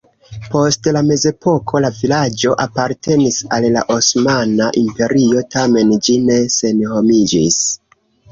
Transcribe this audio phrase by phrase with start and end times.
[0.53, 7.63] Post la mezepoko la vilaĝo apartenis al la Osmana Imperio, tamen ĝi ne senhomiĝis.